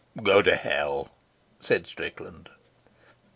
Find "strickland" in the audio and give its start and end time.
1.85-2.49